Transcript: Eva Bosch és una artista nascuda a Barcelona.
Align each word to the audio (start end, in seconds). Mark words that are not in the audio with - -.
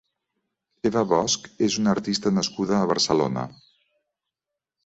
Eva 0.89 1.03
Bosch 1.11 1.61
és 1.67 1.77
una 1.83 1.93
artista 1.97 2.33
nascuda 2.39 2.81
a 2.81 2.91
Barcelona. 2.93 3.45